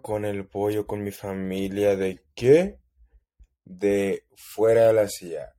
[0.00, 1.96] con el pollo, con mi familia?
[1.96, 2.78] ¿De qué?
[3.64, 5.54] De fuera de la silla.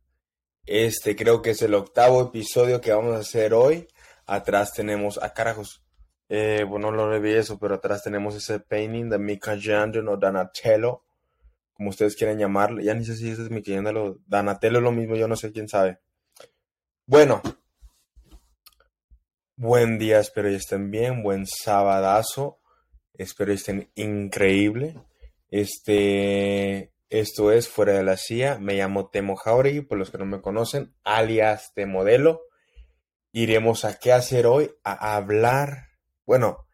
[0.66, 3.88] Este creo que es el octavo episodio que vamos a hacer hoy.
[4.26, 5.84] Atrás tenemos, a carajos,
[6.30, 11.06] eh, bueno, no lo vi eso, pero atrás tenemos ese painting de Michelangelo o Donatello,
[11.74, 12.82] como ustedes quieran llamarlo.
[12.82, 16.00] Ya ni sé si ese es Michelangelo, Donatello lo mismo, yo no sé quién sabe.
[17.06, 17.42] Bueno,
[19.56, 22.60] buen día, espero que estén bien, buen sabadazo.
[23.18, 24.96] Espero estén increíble.
[25.50, 28.60] Este, esto es Fuera de la CIA.
[28.60, 32.42] Me llamo Temo Jauregui, por los que no me conocen, alias de modelo.
[33.32, 35.90] Iremos a qué hacer hoy, a hablar.
[36.26, 36.68] Bueno,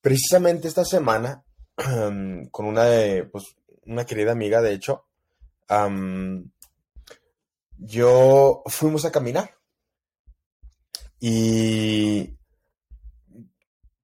[0.00, 1.44] precisamente esta semana,
[2.50, 5.06] con una de, pues, una querida amiga, de hecho,
[7.78, 9.56] yo fuimos a caminar.
[11.20, 12.36] Y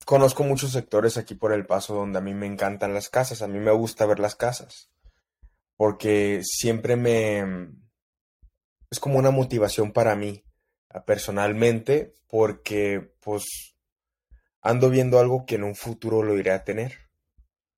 [0.09, 3.47] conozco muchos sectores aquí por El Paso donde a mí me encantan las casas, a
[3.47, 4.91] mí me gusta ver las casas,
[5.77, 7.69] porque siempre me...
[8.91, 10.47] es como una motivación para mí,
[11.07, 13.77] personalmente, porque pues
[14.63, 17.11] ando viendo algo que en un futuro lo iré a tener.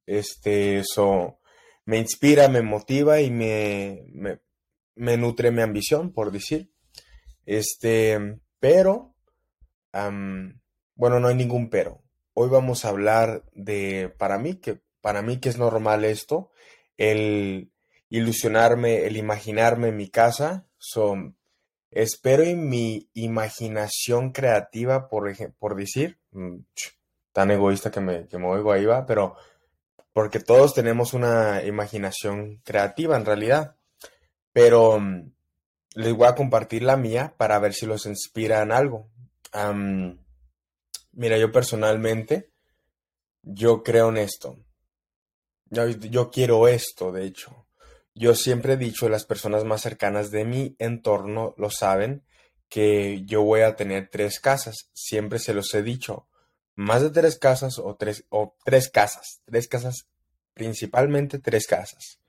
[0.06, 1.40] Este, eso
[1.84, 4.38] me inspira, me motiva y me,
[4.94, 6.72] me, nutre mi ambición, por decir.
[7.44, 9.16] Este, pero,
[10.94, 12.04] bueno, no hay ningún pero
[12.42, 16.50] Hoy vamos a hablar de, para mí, que para mí que es normal esto,
[16.96, 17.70] el
[18.08, 20.64] ilusionarme, el imaginarme mi casa.
[20.78, 21.36] Son,
[21.90, 26.60] espero en mi imaginación creativa, por, por decir, mm,
[27.34, 29.36] tan egoísta que me, que me oigo ahí va, pero
[30.14, 33.76] porque todos tenemos una imaginación creativa en realidad.
[34.54, 35.30] Pero mm,
[35.94, 39.10] les voy a compartir la mía para ver si los inspira en algo.
[41.12, 42.50] Mira, yo personalmente,
[43.42, 44.58] yo creo en esto.
[45.70, 47.66] Yo, quiero esto, de hecho.
[48.14, 52.24] Yo siempre he dicho, las personas más cercanas de mi entorno lo saben,
[52.68, 54.90] que yo voy a tener tres casas.
[54.92, 56.26] Siempre se los he dicho.
[56.74, 59.42] Más de tres casas o tres, o tres casas.
[59.44, 60.06] Tres casas,
[60.54, 62.20] principalmente tres casas.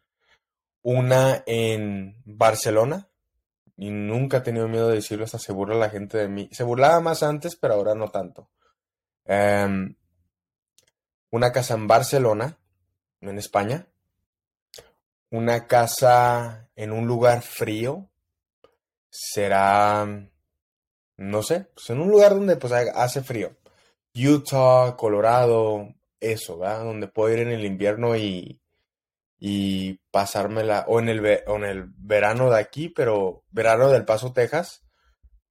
[0.84, 3.10] Una en Barcelona,
[3.78, 6.50] y nunca he tenido miedo de decirlo, hasta se burla la gente de mí.
[6.52, 8.50] Se burlaba más antes, pero ahora no tanto.
[9.34, 9.96] Em,
[11.30, 12.58] una casa en Barcelona,
[13.22, 13.88] en España.
[15.30, 18.10] Una casa en un lugar frío.
[19.10, 20.06] Será,
[21.16, 23.56] no sé, pues en un lugar donde pues hace frío.
[24.14, 26.84] Utah, Colorado, eso, ¿verdad?
[26.84, 28.60] Donde puedo ir en el invierno y,
[29.40, 34.34] y pasármela, o en, el, o en el verano de aquí, pero verano del Paso,
[34.34, 34.84] Texas,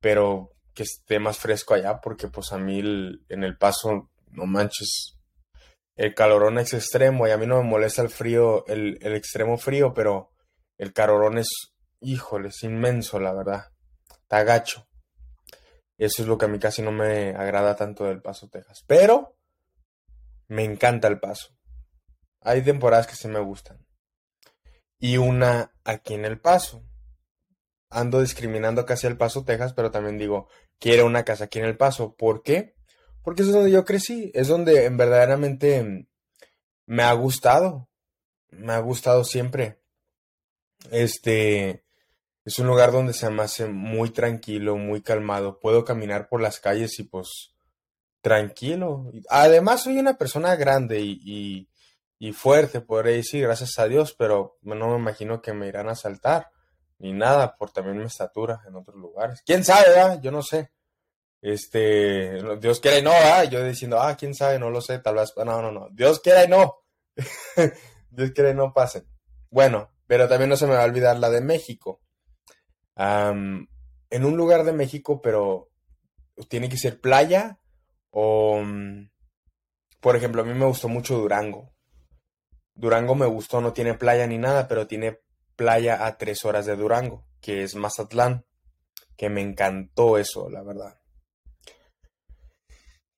[0.00, 2.80] pero que esté más fresco allá, porque pues a mí
[3.28, 5.18] en el paso, no manches,
[5.96, 9.92] el calorón es extremo y a mí no me molesta el frío, el, extremo frío,
[9.92, 10.30] pero
[10.78, 11.48] el calorón es,
[12.00, 13.72] híjole, es inmenso, la verdad.
[14.10, 14.88] Está gacho.
[15.98, 18.82] Eso es lo que a mí casi no me agrada tanto del Paso, Texas.
[18.86, 19.36] Pero
[20.48, 21.54] me encanta el Paso.
[22.40, 23.84] Hay temporadas que sí me gustan.
[24.98, 26.89] Y una aquí en el Paso
[27.90, 31.76] ando discriminando casi El Paso, Texas, pero también digo, quiero una casa aquí en El
[31.76, 32.14] Paso.
[32.14, 32.76] ¿Por qué?
[33.22, 36.08] Porque eso es donde yo crecí, es donde en verdaderamente
[36.86, 37.88] me ha gustado,
[38.50, 39.80] me ha gustado siempre.
[40.90, 41.84] Este
[42.44, 45.60] es un lugar donde se me hace muy tranquilo, muy calmado.
[45.60, 47.54] Puedo caminar por las calles y pues
[48.22, 49.10] tranquilo.
[49.28, 51.68] Además soy una persona grande y,
[52.18, 55.92] y, fuerte, podría decir, gracias a Dios, pero no me imagino que me irán a
[55.92, 56.50] asaltar
[57.00, 59.42] ni nada por también mi estatura en otros lugares.
[59.44, 60.20] ¿Quién sabe?
[60.22, 60.70] Yo no sé.
[61.42, 65.14] Este, Dios quiera y no, ah, yo diciendo, ah, quién sabe, no lo sé, tal
[65.14, 66.76] vez, no, no, no, Dios quiera y no.
[68.10, 69.06] Dios quiera y no pase.
[69.50, 72.00] Bueno, pero también no se me va a olvidar la de México.
[72.96, 75.70] en un lugar de México, pero
[76.48, 77.58] tiene que ser playa
[78.10, 79.10] o, mm,
[80.00, 81.72] por ejemplo, a mí me gustó mucho Durango.
[82.74, 85.20] Durango me gustó, no tiene playa ni nada, pero tiene
[85.60, 88.46] playa a tres horas de Durango, que es Mazatlán,
[89.14, 90.98] que me encantó eso, la verdad.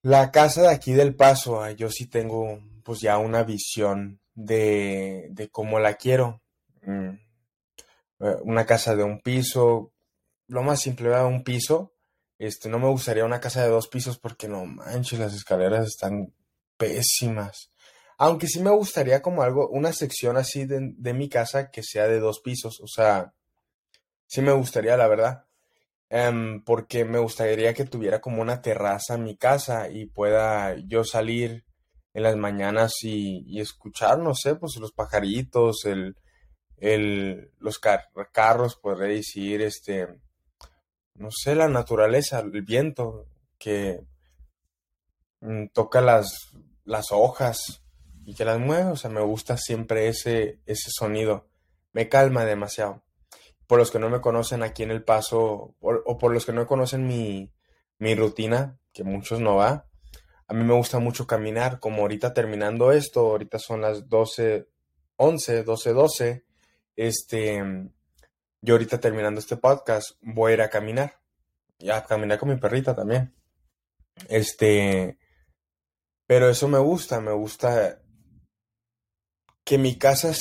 [0.03, 5.51] La casa de aquí del Paso, yo sí tengo pues ya una visión de, de
[5.51, 6.43] cómo la quiero.
[6.83, 7.11] Mm,
[8.19, 9.93] eh, una casa de un piso,
[10.49, 11.93] lo más simple, un piso.
[12.39, 16.35] Este, no me gustaría una casa de dos pisos porque no manches, las escaleras están
[16.77, 17.72] pésimas.
[18.25, 22.21] Aunque sí me gustaría como algo, una sección así de, mi casa que sea de
[22.21, 22.81] dos pisos.
[22.81, 23.35] O sea,
[24.29, 25.47] sí me gustaría, la verdad.
[26.09, 31.03] Em, porque me gustaría que tuviera como una terraza en mi casa y pueda yo
[31.03, 31.65] salir
[32.15, 36.17] en las mañanas y, escuchar, no sé, pues los pajaritos, el,
[36.77, 40.07] el, los carros, podría decir, este,
[41.15, 43.27] no sé, la naturaleza, el viento
[43.59, 44.07] que
[45.41, 46.53] mm, toca las,
[46.85, 47.83] las hojas
[48.25, 51.49] y que las mueve, o sea, me gusta siempre ese, ese sonido,
[51.93, 53.03] me calma demasiado.
[53.67, 56.67] Por los que no me conocen aquí en El Paso, o por los que no
[56.67, 57.53] conocen mi,
[57.99, 59.87] mi rutina, que muchos no va,
[60.53, 64.69] a mí me gusta mucho caminar, como ahorita terminando esto, ahorita son las 12,
[65.17, 66.45] 11, 12, 12,
[66.97, 67.63] este,
[68.61, 71.21] yo ahorita terminando este podcast voy a ir a caminar,
[71.79, 73.35] ya a caminar con mi perrita también,
[74.29, 75.17] este,
[76.27, 78.02] pero eso me gusta, me gusta
[79.65, 80.33] que mi casa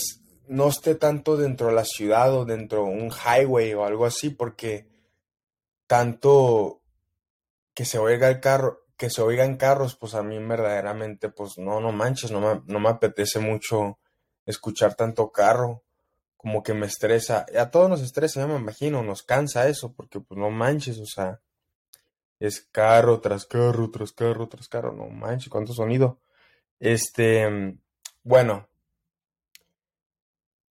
[0.48, 4.30] no esté tanto dentro de la ciudad o dentro de un highway o algo así,
[4.30, 4.90] porque
[5.88, 6.82] tanto
[7.74, 11.80] que se oiga el carro, que se oigan carros, pues a mí verdaderamente, pues no,
[11.80, 14.00] no manches, no me, no me apetece mucho
[14.46, 15.84] escuchar tanto carro,
[16.38, 17.46] como que me estresa.
[17.58, 21.06] A todos nos estresa, ya me imagino, nos cansa eso, porque pues no manches, o
[21.06, 21.40] sea,
[22.40, 26.20] es carro tras carro, tras carro, tras carro, no manches, cuánto sonido.
[26.80, 27.78] Este,
[28.24, 28.68] bueno,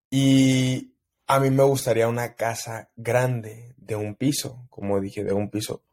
[0.09, 0.93] y
[1.27, 5.83] a mí me gustaría una casa grande, de un piso, como dije, de un piso.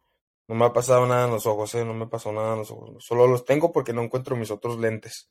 [0.49, 1.85] No me ha pasado nada en los ojos, ¿eh?
[1.85, 3.05] No me pasó nada en los ojos.
[3.05, 5.31] Solo los tengo porque no encuentro mis otros lentes.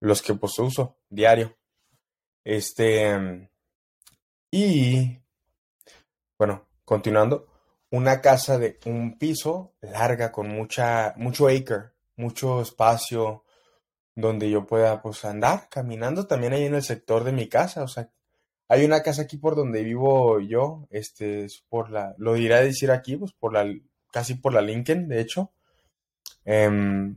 [0.00, 1.56] Los que pues uso diario.
[2.44, 3.48] Este.
[4.50, 5.18] Y.
[6.38, 7.46] Bueno, continuando.
[7.90, 13.44] Una casa de un piso larga con mucha, mucho acre, mucho espacio
[14.16, 17.84] donde yo pueda pues andar caminando también ahí en el sector de mi casa.
[17.84, 18.10] O sea,
[18.68, 22.62] hay una casa aquí por donde vivo yo, este, es por la, lo diré a
[22.62, 23.64] decir aquí, pues por la
[24.10, 25.52] casi por la Lincoln, de hecho.
[26.44, 27.16] Em,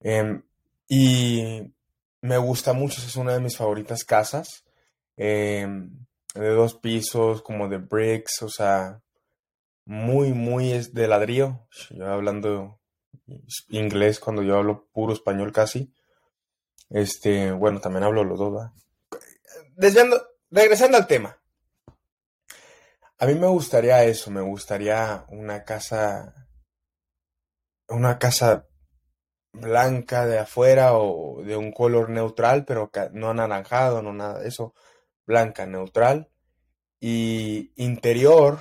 [0.00, 0.42] em,
[0.88, 1.72] y
[2.20, 4.64] me gusta mucho, es una de mis favoritas casas.
[5.16, 5.90] Em,
[6.34, 9.00] de dos pisos, como de bricks, o sea,
[9.86, 11.66] muy, muy es de ladrillo.
[11.90, 12.80] Yo hablando
[13.68, 15.92] inglés cuando yo hablo puro español casi.
[16.90, 18.70] Este, bueno, también hablo los dos,
[20.50, 21.38] regresando al tema.
[23.18, 26.48] A mí me gustaría eso, me gustaría una casa,
[27.88, 28.66] una casa
[29.52, 34.74] blanca de afuera o de un color neutral, pero no anaranjado, no nada de eso,
[35.26, 36.28] blanca, neutral.
[37.00, 38.60] Y interior,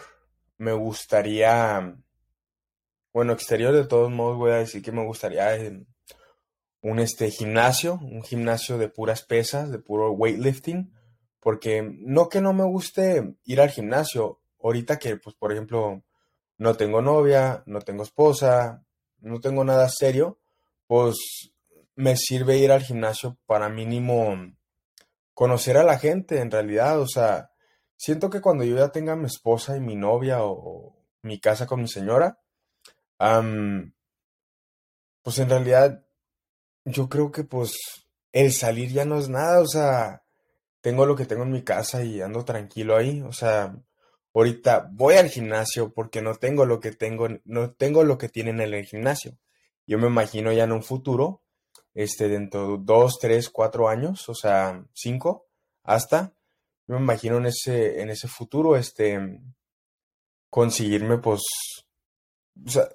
[0.58, 1.96] me gustaría,
[3.14, 5.86] bueno, exterior de todos modos voy a decir que me gustaría eh,
[6.82, 10.94] un este gimnasio, un gimnasio de puras pesas, de puro weightlifting,
[11.40, 16.04] porque no que no me guste ir al gimnasio, ahorita que, pues, por ejemplo,
[16.58, 18.84] no tengo novia, no tengo esposa,
[19.20, 20.40] no tengo nada serio,
[20.88, 21.18] pues
[21.96, 24.36] me sirve ir al gimnasio para mínimo
[25.34, 27.52] conocer a la gente en realidad, o sea,
[27.96, 31.82] siento que cuando yo ya tenga mi esposa y mi novia o, mi casa con
[31.82, 32.40] mi señora,
[35.22, 36.06] pues en realidad
[36.86, 37.76] yo creo que pues
[38.32, 40.24] el salir ya no es nada, o sea,
[40.82, 43.76] tengo lo que tengo en mi casa y ando tranquilo ahí, o sea,
[44.34, 48.60] ahorita voy al gimnasio porque no tengo lo que tengo, no tengo lo que tienen
[48.60, 49.38] en el gimnasio.
[49.86, 51.44] Yo me imagino ya en un futuro,
[51.94, 55.48] este, dentro de dos, tres, cuatro años, o sea, cinco,
[55.84, 56.34] hasta,
[56.88, 59.40] yo me imagino en ese, en ese futuro, este,
[60.50, 61.42] conseguirme, pues,
[62.66, 62.90] o sea,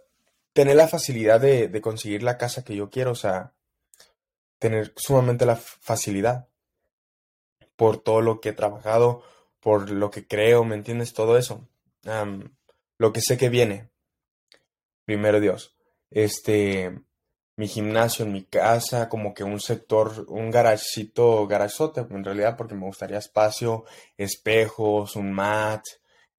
[0.59, 3.53] tener la facilidad de, conseguir la casa que yo quiero, o sea,
[4.59, 6.49] tener sumamente la facilidad
[7.77, 9.23] por todo lo que he trabajado,
[9.61, 11.13] por lo que creo, ¿me entiendes?
[11.13, 11.69] Todo eso.
[12.99, 13.89] lo que sé que viene.
[15.05, 15.77] Primero Dios.
[16.11, 17.03] Este,
[17.55, 22.75] mi gimnasio en mi casa, como que un sector, un garagecito, garazote, en realidad, porque
[22.75, 23.85] me gustaría espacio,
[24.17, 25.85] espejos, un mat,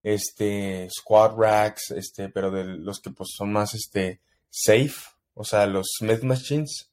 [0.03, 5.65] este, squat racks, este, pero de los que pues son más, este, safe, o sea,
[5.65, 6.91] los Smith Machines,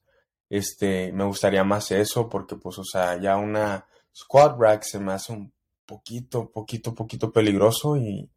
[0.48, 5.12] este, me gustaría más eso, porque pues, o sea, ya una squat rack se me
[5.12, 5.52] hace un
[5.86, 8.30] poquito, poquito, poquito peligroso y,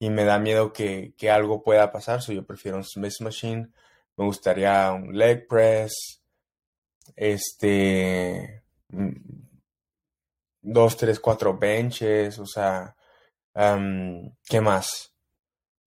[0.00, 2.22] me da miedo que, algo pueda pasar.
[2.22, 3.68] So yo prefiero un Smith Machine.
[4.16, 6.22] Me gustaría un leg press.
[7.16, 8.62] Este.
[8.88, 9.12] Mm,
[10.62, 12.38] dos, tres, cuatro benches.
[12.38, 12.96] O sea.
[13.54, 15.14] ¿Qué más?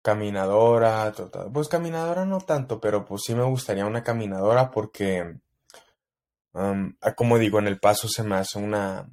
[0.02, 1.12] Caminadora.
[1.52, 5.38] Pues caminadora no tanto, pero pues sí me gustaría una caminadora porque.
[7.16, 9.08] como digo, en El Paso se me hace una,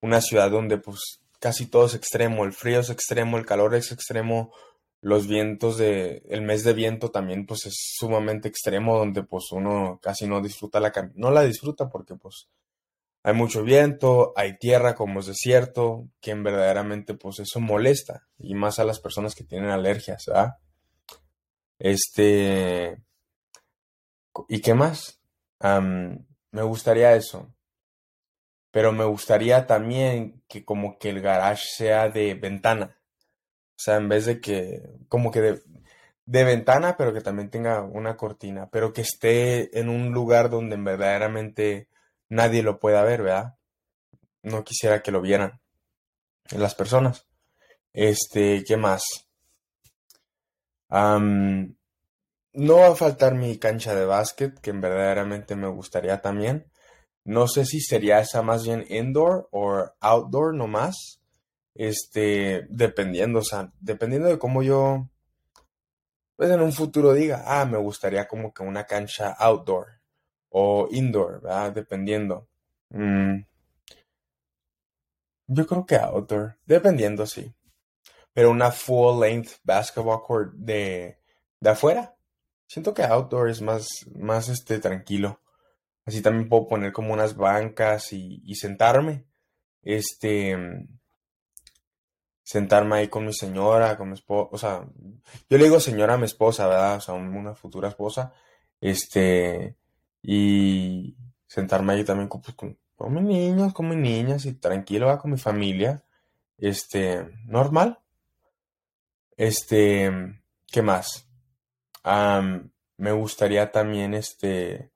[0.00, 3.92] una ciudad donde pues casi todo es extremo, el frío es extremo, el calor es
[3.92, 4.52] extremo,
[5.00, 10.00] los vientos de, el mes de viento también pues es sumamente extremo donde pues uno
[10.02, 12.48] casi no disfruta la no la disfruta porque pues
[13.26, 18.78] hay mucho viento, hay tierra como es desierto, que verdaderamente pues eso molesta y más
[18.78, 20.58] a las personas que tienen alergias, ¿verdad?
[21.76, 23.02] Este,
[24.48, 25.20] ¿y qué más?
[25.60, 27.52] me gustaría eso.
[28.70, 32.96] Pero me gustaría también que como que el garage sea de ventana.
[33.70, 35.62] O sea, en vez de que, como que de,
[36.26, 40.76] de ventana, pero que también tenga una cortina, pero que esté en un lugar donde
[40.76, 41.88] verdaderamente
[42.28, 43.56] nadie lo pueda ver, ¿verdad?
[44.42, 45.60] No quisiera que lo vieran
[46.50, 47.26] las personas.
[47.92, 49.04] Este, ¿qué más?
[50.88, 56.70] no va a faltar mi cancha de básquet, que verdaderamente me gustaría también.
[57.24, 61.20] No sé si sería esa más bien indoor o outdoor nomás.
[61.74, 65.10] Este, dependiendo, o sea, dependiendo de cómo yo,
[66.36, 69.95] pues en un futuro diga, ah, me gustaría como que una cancha outdoor
[70.50, 71.72] o indoor, ¿verdad?
[71.72, 72.48] Dependiendo.
[72.90, 73.40] Mm.
[75.48, 77.54] Yo creo que outdoor, dependiendo, sí.
[78.32, 81.18] Pero una full length basketball court de,
[81.60, 82.16] de afuera.
[82.66, 85.40] Siento que outdoor es más, más este, tranquilo.
[86.04, 89.26] Así también puedo poner como unas bancas y, y sentarme.
[89.82, 90.56] Este.
[92.42, 94.48] Sentarme ahí con mi señora, con mi esposa.
[94.52, 94.86] O sea,
[95.48, 96.96] yo le digo señora a mi esposa, ¿verdad?
[96.96, 98.32] O sea, una futura esposa.
[98.80, 99.76] Este.
[100.28, 101.16] Y
[101.46, 105.38] sentarme ahí también con, pues, con, mis niños, con mis niñas y tranquilo, con mi
[105.38, 106.02] familia.
[106.58, 107.24] Este.
[107.44, 108.00] Normal.
[109.36, 110.10] Este.
[110.66, 111.22] ¿Qué más?
[112.98, 114.92] me gustaría también, este,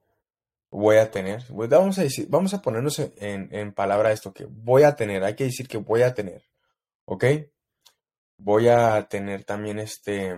[0.71, 4.85] voy a tener, vamos a decir, vamos a ponernos en, en palabra esto, que voy
[4.85, 6.45] a tener, hay que decir que voy a tener,
[7.05, 7.25] ¿ok?
[8.39, 10.37] Voy a tener también este,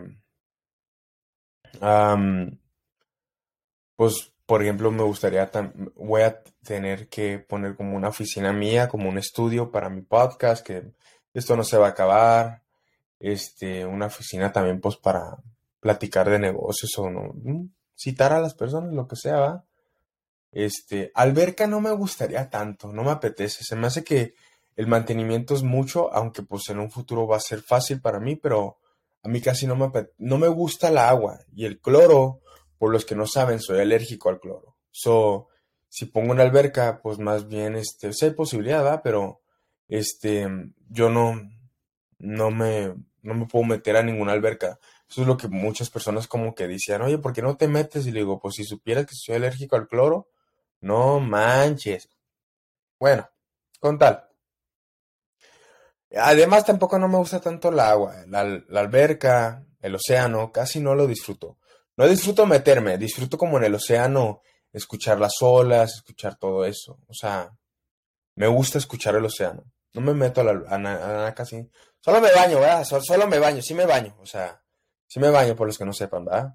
[3.96, 5.50] pues, por ejemplo, me gustaría,
[5.96, 10.66] voy a tener que poner como una oficina mía, como un estudio para mi podcast,
[10.66, 10.92] que
[11.32, 12.62] esto no se va a acabar,
[13.20, 15.36] este, una oficina también, pues, para
[15.80, 19.64] platicar de negocios o no, mm, citar a las personas, lo que sea, ¿va?
[20.52, 23.64] Este, alberca no me gustaría tanto, no me apetece.
[23.64, 24.34] Se me hace que
[24.76, 28.36] el mantenimiento es mucho, aunque pues en un futuro va a ser fácil para mí,
[28.36, 28.78] pero
[29.22, 32.40] a mí casi no me, no me gusta el agua y el cloro,
[32.82, 34.76] por los que no saben, soy alérgico al cloro.
[34.90, 35.46] So,
[35.88, 39.04] si pongo una alberca, pues más bien, este, sí hay posibilidad, ¿va?
[39.04, 39.40] Pero,
[39.86, 40.48] este,
[40.88, 41.48] yo no,
[42.18, 44.80] no me, no me puedo meter a ninguna alberca.
[45.08, 48.04] Eso es lo que muchas personas como que decían, oye, ¿por qué no te metes?
[48.08, 50.30] Y le digo, pues si supieras que soy alérgico al cloro,
[50.80, 52.08] no manches.
[52.98, 53.30] Bueno,
[53.78, 54.28] con tal.
[56.16, 61.06] Además tampoco no me gusta tanto el agua, la, alberca, el océano, casi no lo
[61.06, 61.58] disfruto.
[61.96, 66.98] No disfruto meterme, disfruto como en el océano escuchar las olas, escuchar todo eso.
[67.06, 67.50] O sea,
[68.36, 69.64] me gusta escuchar el océano.
[69.94, 71.68] No me meto a la a, casi.
[72.00, 72.84] Solo me baño, ¿verdad?
[72.84, 74.16] Solo, me baño, sí me baño.
[74.20, 74.62] O sea,
[75.06, 76.54] sí me baño por los que no sepan, ¿verdad?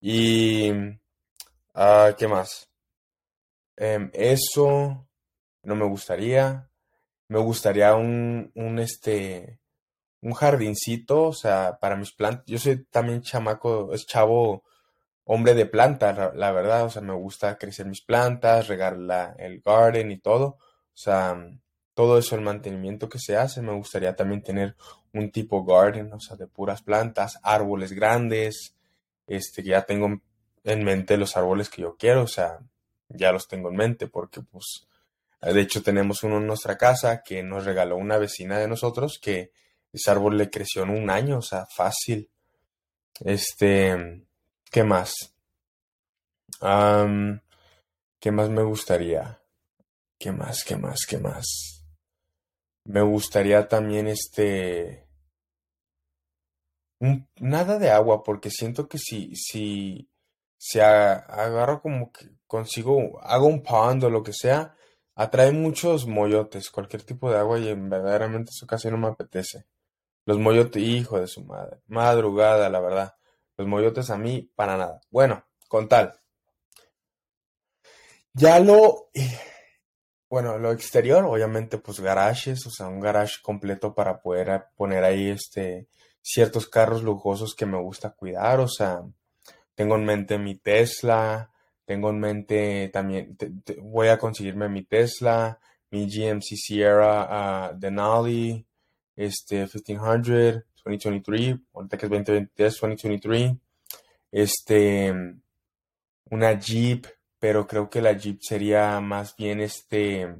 [0.00, 0.70] Y...
[1.74, 2.70] Ah, ¿Qué más?
[3.76, 5.08] Em, eso
[5.62, 6.70] no me gustaría.
[7.28, 9.60] Me gustaría un, un, este,
[10.20, 12.44] un jardincito, o sea, para mis plantas.
[12.46, 14.64] Yo soy también chamaco, es chavo,
[15.24, 16.84] hombre de planta, la, verdad.
[16.84, 20.46] O sea, me gusta crecer mis plantas, regar la, el garden y todo.
[20.58, 21.36] O sea,
[21.94, 23.62] todo eso, el mantenimiento que se hace.
[23.62, 24.76] Me gustaría también tener
[25.12, 28.74] un tipo garden, o sea, de puras plantas, árboles grandes.
[29.26, 30.20] Este, ya tengo
[30.64, 32.58] en mente los árboles que yo quiero, o sea,
[33.08, 34.86] ya los tengo en mente porque pues
[35.40, 39.52] de hecho tenemos uno en nuestra casa que nos regaló una vecina de nosotros que
[39.96, 42.30] ese árbol le creció en un año, o sea, fácil.
[43.20, 44.24] Este,
[44.70, 45.14] ¿qué más?
[48.20, 49.40] ¿Qué más me gustaría?
[50.18, 50.64] ¿Qué más?
[50.64, 51.06] ¿Qué más?
[51.08, 51.84] ¿Qué más?
[52.84, 55.08] Me gustaría también este...
[57.40, 60.08] nada de agua, porque siento que si, si,
[60.56, 64.76] si agarro como que consigo, hago un pond o lo que sea,
[65.14, 69.66] atrae muchos moyotes, cualquier tipo de agua y verdaderamente eso casi no me apetece.
[70.26, 73.14] Los moyotes, hijo de su madre, madrugada, la verdad.
[73.56, 75.00] Los moyotes a mí, para nada.
[75.10, 76.20] Bueno, con tal.
[78.34, 79.08] Ya lo,
[80.28, 85.30] bueno, lo exterior, obviamente, pues garajes, o sea, un garage completo para poder poner ahí
[85.30, 85.88] este
[86.20, 89.02] ciertos carros lujosos que me gusta cuidar, o sea,
[89.76, 91.52] tengo en mente mi Tesla,
[91.84, 93.36] tengo en mente también,
[93.80, 98.65] voy a conseguirme mi Tesla, mi GMC Sierra uh, Denali,
[99.16, 103.52] este 1500, 2023, ahorita que es 2023, 2023.
[104.30, 105.14] Este,
[106.30, 107.06] una Jeep,
[107.38, 110.34] pero creo que la Jeep sería más bien este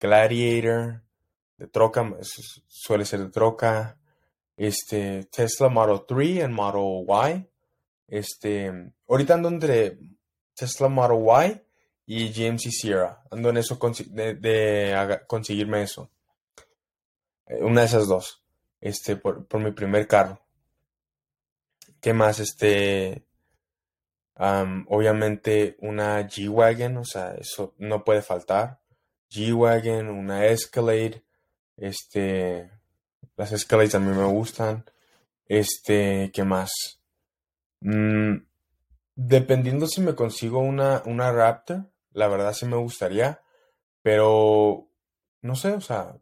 [0.00, 1.02] Gladiator,
[1.56, 2.16] de troca,
[2.66, 3.98] suele ser de troca.
[4.56, 7.48] Este, Tesla Model 3 y Model Y.
[8.08, 9.98] Este, ahorita ando entre
[10.54, 11.60] Tesla Model
[12.06, 13.22] Y y GMC Sierra.
[13.30, 13.78] Ando en eso
[14.08, 16.10] de, conseguirme eso.
[17.46, 18.44] Eh, una de esas dos.
[18.80, 20.40] Este, por, por mi primer carro.
[22.00, 22.38] ¿Qué más?
[22.40, 23.26] Este,
[24.38, 28.80] obviamente una G-Wagon, o sea, eso no puede faltar.
[29.30, 31.24] G-Wagon, una Escalade,
[31.76, 32.70] este,
[33.36, 34.84] las Escalades a mí me gustan.
[35.46, 36.70] Este, ¿qué más?
[37.80, 38.36] Mm,
[39.14, 43.42] dependiendo si me consigo una, una Raptor, la verdad sí me gustaría,
[44.02, 44.88] pero
[45.42, 46.18] no sé, o sea,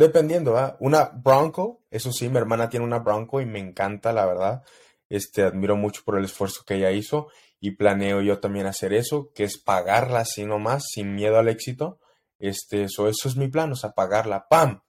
[0.00, 0.76] dependiendo, ¿verdad?
[0.80, 4.64] Una Bronco, eso sí, mi hermana tiene una Bronco y me encanta, la verdad.
[5.08, 7.28] Este, admiro mucho por el esfuerzo que ella hizo
[7.60, 12.00] y planeo yo también hacer eso, que es pagarla así nomás, sin miedo al éxito.
[12.38, 14.82] Este, eso, eso es mi plan, o sea, pagarla, pam,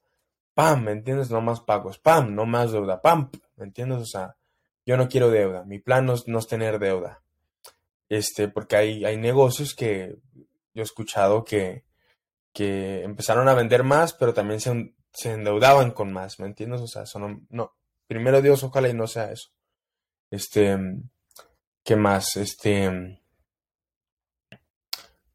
[0.53, 1.30] pam, ¿me entiendes?
[1.30, 4.00] No más pagos, pam, no más deuda, pam, ¿me entiendes?
[4.00, 4.38] O sea,
[4.86, 7.22] yo no quiero deuda, mi plan no es, tener deuda.
[8.10, 10.18] Este, porque hay, hay negocios que
[10.74, 11.84] yo he escuchado que,
[12.53, 16.82] que empezaron a vender más, pero también se, se endeudaban con más, ¿me entiendes?
[16.82, 17.03] O sea,
[17.50, 17.75] no,
[18.08, 19.50] primero Dios, ojalá y no sea eso.
[20.30, 20.77] Este,
[21.84, 22.38] ¿qué más?
[22.38, 23.20] Este,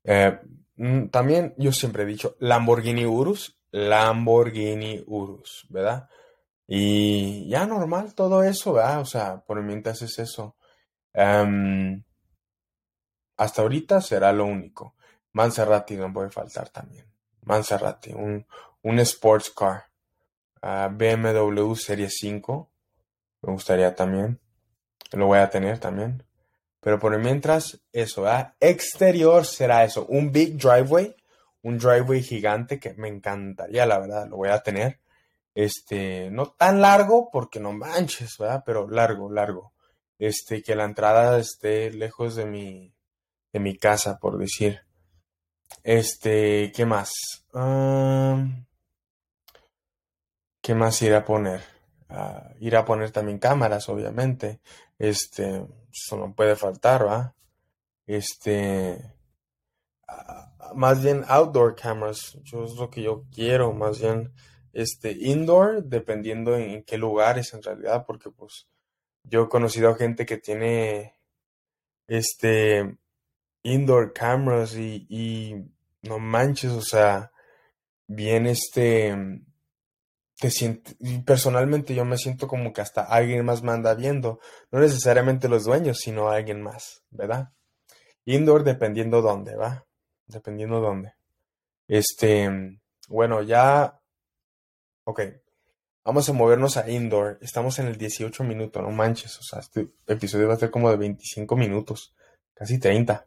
[0.04, 0.40] eh,
[0.76, 6.08] mm, también yo siempre he dicho Lamborghini Urus, Lamborghini Urus, ¿verdad?
[6.66, 9.00] Y ya normal todo eso, ¿verdad?
[9.00, 10.56] O sea, por mientras es eso.
[11.12, 12.02] Em,
[13.36, 14.94] hasta ahorita será lo único.
[15.32, 17.06] Manserrati no puede faltar también.
[17.42, 18.46] Manserrati, un,
[18.86, 19.86] un sports car.
[20.62, 22.70] Ah, BMW Serie 5.
[23.42, 24.40] Me gustaría también.
[25.10, 26.22] Lo voy a tener también.
[26.80, 28.54] Pero por mientras, eso, ¿verdad?
[28.60, 30.06] Exterior será eso.
[30.06, 31.16] Un big driveway.
[31.62, 34.28] Un driveway gigante que me encantaría, la verdad.
[34.28, 35.00] Lo voy a tener.
[35.52, 38.62] Este, no tan largo porque no manches, ¿verdad?
[38.64, 39.72] Pero largo, largo.
[40.16, 42.94] Este, que la entrada esté lejos de mi,
[43.52, 44.82] de mi casa, por decir.
[45.82, 47.12] Este, ¿qué más?
[50.66, 51.60] ¿Qué más ir a poner?
[52.10, 54.58] Uh, ir a poner también cámaras, obviamente.
[54.98, 57.36] Este, eso no puede faltar, ¿va?
[58.04, 58.98] Este,
[60.74, 64.32] más bien outdoor cameras, yo es lo que yo quiero, más bien,
[64.72, 68.66] este, indoor, dependiendo en, qué lugares en realidad, porque pues
[69.22, 71.14] yo he conocido a gente que tiene,
[72.08, 72.98] este,
[73.62, 75.54] indoor cameras y, y
[76.02, 77.30] no manches, o sea,
[78.08, 79.14] bien, este,
[80.38, 80.50] te
[81.24, 85.64] personalmente yo me siento como que hasta alguien más me anda viendo, no necesariamente los
[85.64, 87.52] dueños, sino alguien más, ¿verdad?
[88.26, 89.86] Indoor dependiendo dónde, ¿va?
[90.26, 91.14] Dependiendo dónde.
[91.88, 93.98] Este, bueno, ya,
[95.04, 95.20] ok,
[96.04, 99.88] vamos a movernos a indoor, estamos en el 18 minutos, no manches, o sea, este
[100.06, 102.14] episodio va a ser como de 25 minutos,
[102.54, 103.26] casi 30.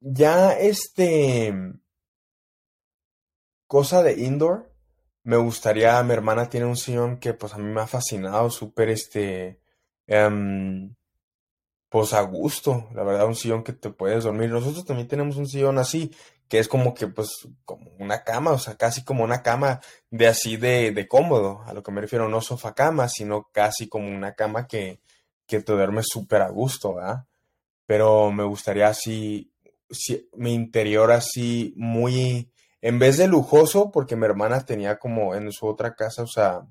[0.00, 1.54] Ya este,
[3.66, 4.73] cosa de indoor,
[5.24, 8.90] me gustaría, mi hermana tiene un sillón que pues a mí me ha fascinado, súper
[8.90, 9.60] este,
[10.06, 10.94] em,
[11.88, 14.50] pues a gusto, la verdad, un sillón que te puedes dormir.
[14.50, 16.10] Nosotros también tenemos un sillón así,
[16.48, 17.30] que es como que pues
[17.64, 21.72] como una cama, o sea, casi como una cama de así de, de cómodo, a
[21.72, 25.00] lo que me refiero, no sofá cama, sino casi como una cama que,
[25.46, 27.26] que te duermes súper a gusto, ¿verdad?
[27.86, 29.52] Pero me gustaría así,
[29.90, 32.50] si, mi interior así muy
[32.84, 36.66] en vez de lujoso, porque mi hermana tenía como en su otra casa, o sea,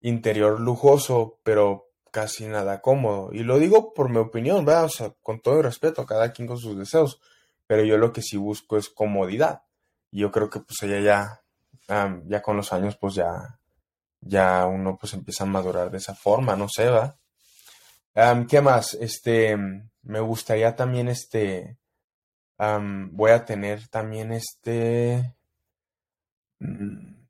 [0.00, 3.30] interior lujoso, pero casi nada cómodo.
[3.32, 4.86] Y lo digo por mi opinión, ¿verdad?
[4.86, 7.20] O sea, con todo el respeto, cada quien con sus deseos.
[7.68, 9.62] Pero yo lo que sí busco es comodidad.
[10.10, 11.44] Y yo creo que pues ella ya,
[12.26, 13.60] ya con los años, pues ya,
[14.20, 17.16] ya uno pues empieza a madurar de esa forma, no sé, ¿va?
[18.48, 18.94] ¿Qué más?
[18.94, 19.56] Este,
[20.02, 21.78] me gustaría también, este,
[22.58, 25.34] voy a tener también este...
[26.60, 27.26] Mm,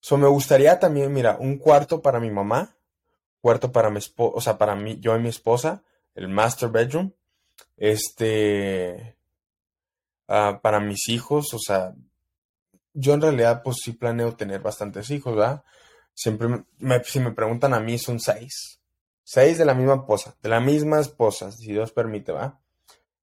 [0.00, 2.76] so, me gustaría también, mira, un cuarto para mi mamá,
[3.40, 5.82] cuarto para mi esposa, o sea, para mí, yo y mi esposa,
[6.14, 7.12] el master bedroom,
[7.76, 9.16] este,
[10.28, 11.94] ah, para mis hijos, o sea,
[12.92, 15.64] yo en realidad pues sí planeo tener bastantes hijos, ¿verdad?
[16.14, 18.80] Siempre, me, si me preguntan a mí, son seis.
[19.22, 22.60] Seis de la misma esposa, de la misma esposa, si Dios permite, ¿va?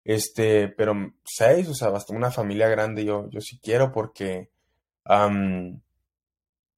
[0.05, 4.51] Este, pero seis, o sea, bastante una familia grande yo, yo sí quiero porque
[5.07, 5.81] en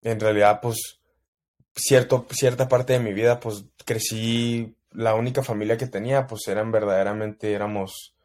[0.01, 1.01] realidad, pues,
[1.75, 6.71] cierto, cierta parte de mi vida, pues, crecí, la única familia que tenía, pues, eran
[6.71, 8.15] verdaderamente, éramos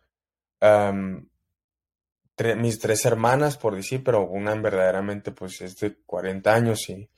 [2.56, 7.08] mis tres hermanas, por decir, pero una verdaderamente, pues, es de 40 años y,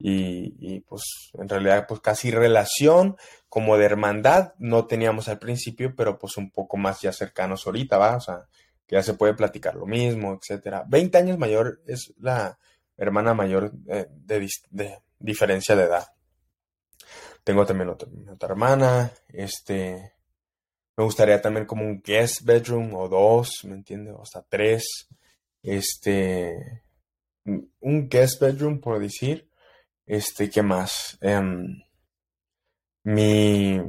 [0.00, 1.02] y, pues,
[1.34, 3.16] en realidad, pues, casi relación
[3.48, 7.98] como de hermandad no teníamos al principio, pero pues un poco más ya cercanos ahorita,
[7.98, 8.16] ¿va?
[8.16, 8.46] O sea,
[8.86, 10.84] que ya se puede platicar lo mismo, etcétera.
[10.88, 12.58] 20 años mayor es la
[12.96, 14.48] hermana mayor de,
[15.18, 16.06] diferencia de edad.
[17.42, 18.08] Tengo también otra,
[18.48, 20.12] hermana, este,
[20.96, 24.14] me gustaría también como un guest bedroom o dos, ¿me entiendes?
[24.14, 25.08] O hasta tres,
[25.62, 26.82] este,
[27.44, 29.47] un guest bedroom por decir,
[30.08, 31.18] este, ¿qué más?
[31.20, 31.82] Em,
[33.04, 33.80] mi,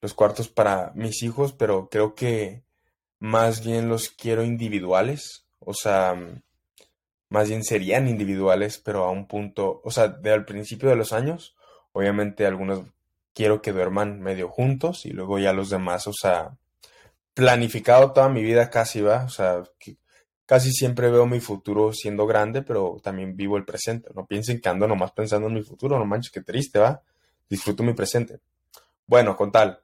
[0.00, 2.62] los cuartos para mis hijos, pero creo que
[3.18, 6.16] más bien los quiero individuales, o sea,
[7.28, 11.12] más bien serían individuales, pero a un punto, o sea, de al principio de los
[11.12, 11.56] años,
[11.92, 12.84] obviamente algunos
[13.34, 16.56] quiero que duerman medio juntos y luego ya los demás, o sea,
[17.34, 19.64] planificado toda mi vida casi va, o sea,
[20.48, 24.08] casi siempre veo mi futuro siendo grande, pero también vivo el presente.
[24.14, 27.02] No piensen que ando nomás pensando en mi futuro, no manches, qué triste, va.
[27.50, 28.40] Disfruto mi presente.
[29.06, 29.82] Bueno, con tal.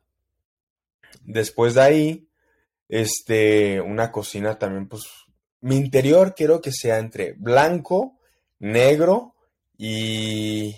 [1.22, 2.28] Después de ahí,
[2.88, 5.04] este, una cocina también, pues,
[5.60, 8.18] mi interior quiero que sea entre blanco,
[8.58, 9.34] negro
[9.76, 10.74] y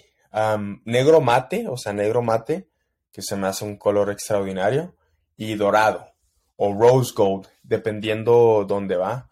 [0.85, 2.69] negro mate, o sea, negro mate,
[3.13, 4.97] que se me hace un color extraordinario,
[5.37, 6.09] y dorado
[6.57, 9.31] o rose gold, dependiendo dónde va.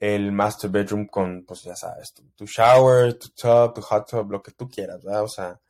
[0.00, 4.42] El master bedroom con, pues ya sabes, tu, shower, tu tub, tu hot tub, lo
[4.42, 5.22] que tú quieras, ¿verdad?
[5.24, 5.60] O sea,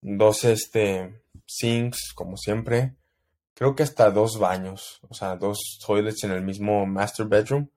[0.00, 2.94] dos este, sinks, como siempre,
[3.54, 7.68] creo que hasta dos baños, o sea, dos toilets en el mismo master bedroom,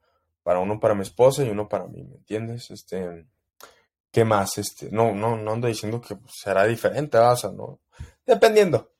[0.43, 2.69] para uno para mi esposa y uno para mí, ¿me entiendes?
[2.71, 3.26] Este,
[4.12, 4.58] ¿qué más?
[4.58, 7.80] Este, no, no, no ando diciendo que será diferente, o sea, no,
[8.26, 8.91] dependiendo.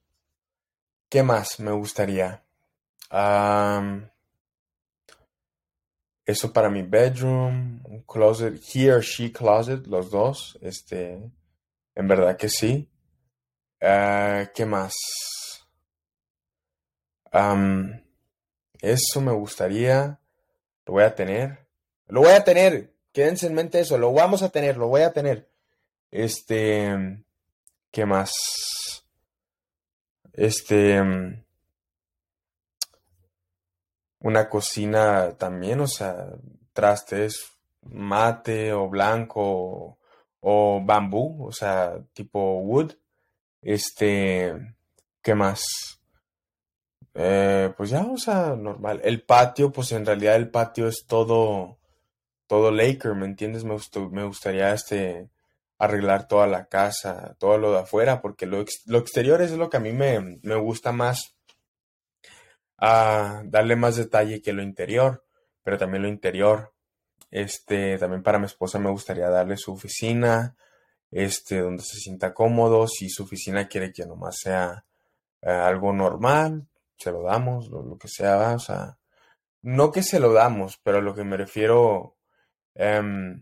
[1.10, 2.46] ¿Qué más me gustaría?
[6.26, 11.20] Eso para mi bedroom, un closet, he or she closet, los dos, este,
[11.96, 12.90] en verdad que sí.
[13.82, 14.94] Ah, ¿Qué más?
[18.82, 20.20] eso me gustaría.
[20.86, 21.66] Lo voy a tener.
[22.08, 22.94] Lo voy a tener.
[23.14, 23.98] Quédense en mente eso.
[23.98, 24.78] Lo vamos a tener.
[24.78, 25.50] Lo voy a tener.
[26.12, 27.24] Este.
[27.90, 28.34] ¿Qué más?
[30.34, 31.02] Este.
[34.22, 36.28] Una cocina también, o sea,
[36.74, 37.52] trastes
[37.84, 39.98] mate o blanco
[40.40, 42.94] o, bambú, o sea, tipo wood.
[43.62, 44.76] Este.
[45.22, 45.64] ¿Qué más?
[47.14, 49.02] Eh, pues ya, o sea, normal.
[49.04, 51.78] El patio, pues en realidad el patio es todo,
[52.48, 53.64] todo Laker, ¿me entiendes?
[53.64, 53.76] Me,
[54.12, 55.30] me gustaría este,
[55.78, 59.78] arreglar toda la casa, todo lo de afuera, porque lo, lo exterior es lo que
[59.78, 61.36] a mí me, me gusta más,
[62.82, 65.24] a darle más detalle que lo interior,
[65.64, 66.74] pero también lo interior.
[67.30, 70.58] Este, también para mi esposa me gustaría darle su oficina,
[71.12, 74.86] este, donde se sienta cómodo, si su oficina quiere que nomás sea
[75.42, 76.68] eh, algo normal,
[76.98, 78.98] se lo damos, lo, que sea, o sea,
[79.62, 82.18] no que se lo damos, pero lo que me refiero,
[82.76, 83.42] em,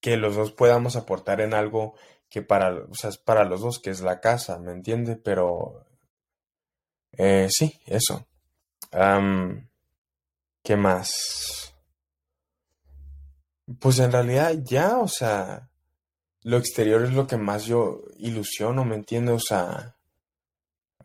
[0.00, 1.94] que los dos podamos aportar en algo
[2.28, 5.16] que para, o sea, es para los dos, que es la casa, ¿me entiende?
[5.16, 5.86] Pero,
[7.12, 8.27] eh, sí, eso.
[8.90, 11.74] ¿Qué más?
[13.80, 15.68] Pues en realidad ya, o sea,
[16.42, 19.32] lo exterior es lo que más yo ilusiono, ¿me entiende?
[19.32, 19.96] O sea,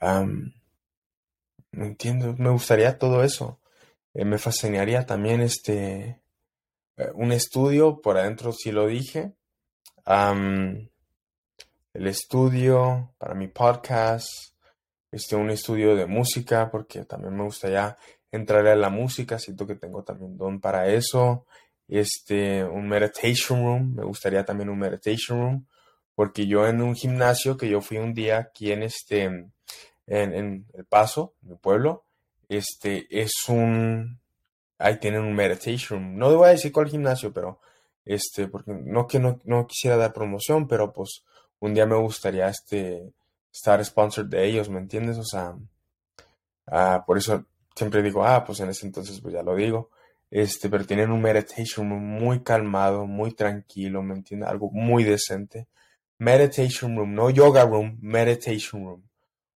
[0.01, 3.59] no entiendo, me gustaría todo eso.
[4.13, 6.21] Eh, me fascinaría también este
[6.97, 9.33] eh, un estudio por adentro, si lo dije.
[10.05, 10.87] el
[12.07, 14.52] estudio para mi podcast.
[15.13, 17.97] Este, un estudio de música, porque también me gustaría
[18.31, 19.39] entrar a la música.
[19.39, 21.45] Siento que tengo también don para eso.
[21.87, 23.95] Este, un meditation room.
[23.95, 25.67] Me gustaría también un meditation room.
[26.15, 29.47] Porque yo en un gimnasio que yo fui un día aquí en este
[30.07, 32.05] en, El Paso, mi pueblo,
[32.49, 34.19] este es un,
[34.77, 37.59] ahí tienen un meditation, no voy a decir cuál gimnasio, pero
[38.05, 41.23] este, porque no que no, quisiera dar promoción, pero pues
[41.59, 43.13] un día me gustaría este,
[43.53, 45.17] estar sponsored de ellos, ¿me entiendes?
[45.17, 45.55] O sea,
[46.67, 49.91] ah, por eso siempre digo, ah, pues en ese entonces pues ya lo digo,
[50.31, 54.49] este, pero tienen un meditation muy calmado, muy tranquilo, ¿me entiendes?
[54.49, 55.67] Algo muy decente.
[56.17, 59.03] Meditation room, no yoga room, meditation room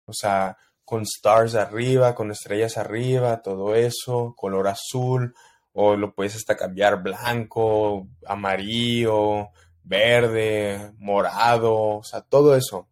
[0.07, 5.35] o sea, con stars arriba, con estrellas arriba, todo eso, color azul,
[5.73, 9.51] o lo puedes hasta cambiar blanco, amarillo,
[9.83, 12.89] verde, morado, o sea, todo eso.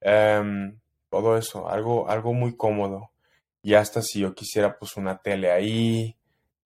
[0.00, 0.78] Em,
[1.10, 3.10] todo eso, algo, algo muy cómodo.
[3.62, 6.16] Y hasta si yo quisiera pues una tele ahí,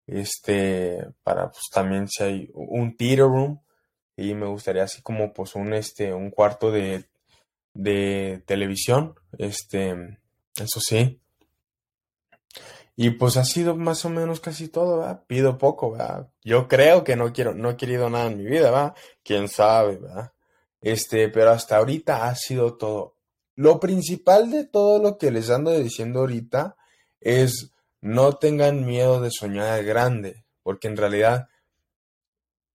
[0.06, 3.60] este, para pues también si hay un theater room,
[4.16, 7.06] y me gustaría así como pues un, este, un cuarto de,
[7.74, 10.18] de televisión, este,
[10.56, 11.18] eso sí.
[12.94, 15.24] Y pues ha sido más o menos casi todo, ¿verdad?
[15.26, 16.28] Pido poco, ¿verdad?
[16.44, 18.94] Yo creo que no quiero, no he querido nada en mi vida, ¿verdad?
[19.24, 20.32] Quién sabe, ¿verdad?
[20.80, 23.16] Este, pero hasta ahorita ha sido todo.
[23.54, 26.76] Lo principal de todo lo que les ando diciendo ahorita
[27.20, 31.48] es no tengan miedo de soñar grande, porque en realidad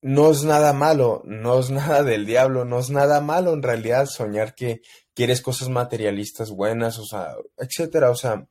[0.01, 4.05] no es nada malo, no es nada del diablo, no es nada malo en realidad
[4.05, 4.81] soñar que
[5.13, 8.47] quieres cosas materialistas buenas, o sea, etcétera, o sea,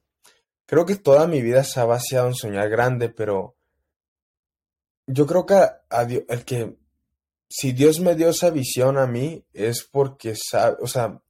[0.66, 3.56] creo que toda mi vida se ha vaciado en soñar grande, pero
[5.06, 5.62] yo creo que
[6.28, 6.76] el que
[7.48, 11.22] si Dios me dio esa visión a mí es porque sabe, o sea,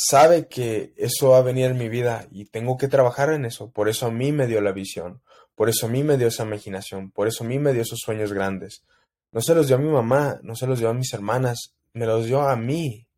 [0.00, 3.72] sabe que eso va a venir en mi vida y tengo que trabajar en eso.
[3.72, 5.22] Por eso a mí me dio la visión,
[5.56, 7.98] por eso a mí me dio esa imaginación, por eso a mí me dio esos
[7.98, 8.84] sueños grandes.
[9.32, 12.06] No se los dio a mi mamá, no se los dio a mis hermanas, me
[12.06, 13.08] los dio a mí,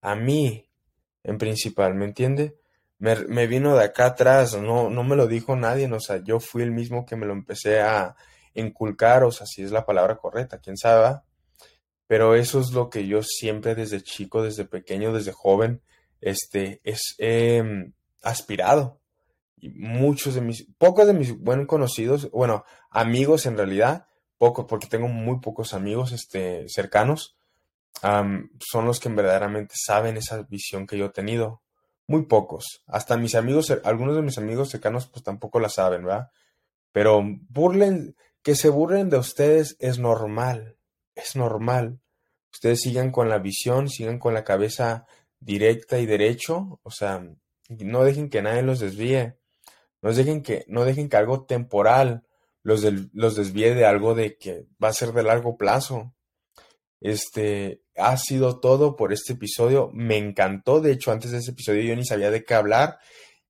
[0.00, 0.66] a mí
[1.22, 2.56] en principal, ¿me entiende?
[2.98, 6.62] Me, vino de acá atrás, no, no me lo dijo nadie, o sea, yo fui
[6.62, 8.16] el mismo que me lo empecé a
[8.54, 11.20] inculcar, o sea, si es la palabra correcta, quién sabe.
[12.06, 15.82] Pero eso es lo que yo siempre desde chico, desde pequeño, desde joven,
[16.22, 19.00] este, es em, aspirado.
[19.56, 24.06] Y muchos de mis, pocos de mis buenos conocidos, bueno, amigos en realidad,
[24.38, 27.36] pocos, porque tengo muy pocos amigos este, cercanos,
[28.00, 31.62] son los que verdaderamente saben esa visión que yo he tenido.
[32.08, 32.82] Muy pocos.
[32.86, 36.30] Hasta mis amigos, algunos de mis amigos cercanos, pues tampoco la saben, ¿verdad?
[36.90, 40.76] Pero burlen, que se burlen de ustedes es normal.
[41.14, 42.00] Es normal.
[42.52, 45.06] Ustedes sigan con la visión, sigan con la cabeza
[45.44, 47.26] directa y derecho, o sea,
[47.68, 49.36] no dejen que nadie los desvíe,
[50.00, 52.24] no dejen que, no dejen algo temporal
[52.62, 56.14] los, los desvíe de algo de que va a ser de largo plazo.
[57.00, 59.90] Este ha sido todo por este episodio.
[59.92, 60.80] Me encantó.
[60.80, 62.98] De hecho, antes de ese episodio yo ni sabía de qué hablar.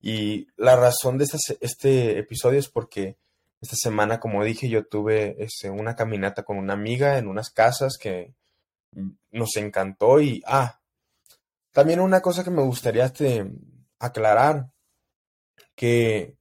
[0.00, 1.26] Y la razón de
[1.60, 3.18] este episodio es porque
[3.60, 7.96] esta semana, como dije, yo tuve este, una caminata con una amiga en unas casas
[8.00, 8.34] que
[9.30, 10.20] nos encantó.
[10.20, 10.80] Y, ah,
[11.72, 13.50] también una cosa que me gustaría este,
[13.98, 14.70] aclarar,
[15.74, 16.36] que,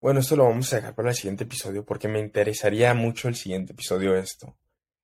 [0.00, 3.36] bueno, esto lo vamos a dejar para el siguiente episodio porque me interesaría mucho el
[3.36, 4.56] siguiente episodio esto.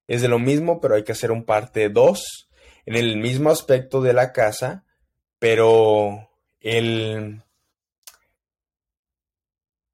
[0.06, 2.48] Es de lo mismo, pero hay que hacer un parte 2
[2.87, 4.85] en el mismo aspecto de la casa,
[5.38, 6.30] pero
[6.61, 7.42] el,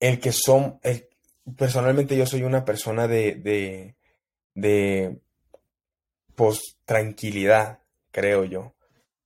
[0.01, 0.81] el que son,
[1.57, 3.97] personalmente yo soy una persona de, de,
[4.55, 5.21] de,
[6.37, 7.81] pues, tranquilidad,
[8.13, 8.76] creo yo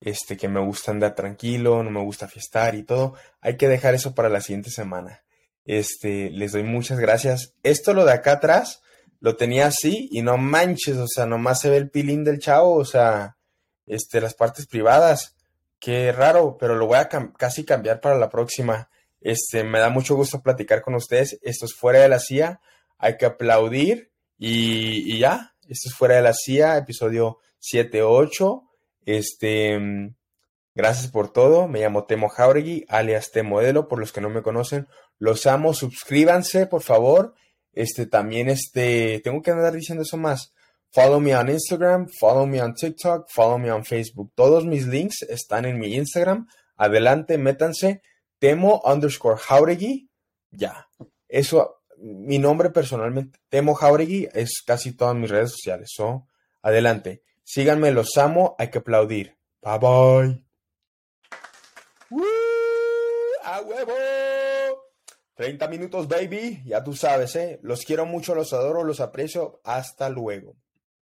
[0.00, 3.14] este, que me gusta andar tranquilo, no me gusta fiestar y todo.
[3.40, 5.22] Hay que dejar eso para la siguiente semana.
[5.64, 7.54] Este, les doy muchas gracias.
[7.62, 8.82] Esto lo de acá atrás
[9.20, 12.74] lo tenía así y no manches, o sea, nomás se ve el pilín del chavo,
[12.74, 13.36] o sea,
[13.86, 15.36] este, las partes privadas.
[15.78, 18.88] Qué raro, pero lo voy a casi cambiar para la próxima.
[19.20, 21.38] Este, me da mucho gusto platicar con ustedes.
[21.42, 22.60] Esto es fuera de la CIA.
[22.98, 25.54] Hay que aplaudir y, y ya.
[25.68, 28.69] Esto es fuera de la CIA, episodio 7-8.
[29.16, 30.14] Este, mm,
[30.74, 31.66] gracias por todo.
[31.68, 34.86] Me llamo Temo Jauregui, alias Modelo, por los que no me conocen.
[35.18, 37.34] Los amo, suscríbanse, por favor.
[37.72, 40.52] Este, también, este, tengo que andar diciendo eso más.
[40.92, 44.32] Follow me on Instagram, follow me on TikTok, follow me on Facebook.
[44.34, 46.48] Todos mis links están en mi Instagram.
[46.76, 48.02] Adelante, métanse.
[48.38, 50.08] Temo underscore Jauregui.
[50.50, 50.88] Ya.
[51.28, 55.90] Eso, mi nombre personalmente, Temo Jauregui, es casi todas mis redes sociales.
[55.94, 56.26] So,
[56.62, 57.22] adelante.
[57.52, 59.36] Síganme, los amo, hay que aplaudir.
[59.60, 60.44] Bye bye.
[63.42, 63.92] ¡A huevo!
[65.34, 66.62] 30 minutos, baby.
[66.64, 67.58] Ya tú sabes, ¿eh?
[67.64, 69.60] Los quiero mucho, los adoro, los aprecio.
[69.64, 70.54] Hasta luego.